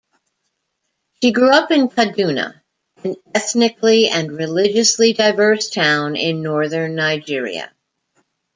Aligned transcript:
She 1.21 1.31
grew 1.31 1.51
up 1.51 1.69
in 1.69 1.87
Kaduna, 1.87 2.63
an 3.03 3.17
ethnically 3.35 4.09
and 4.09 4.31
religiously 4.31 5.13
diverse 5.13 5.69
town 5.69 6.15
in 6.15 6.41
northern 6.41 6.95
Nigeria. 6.95 7.71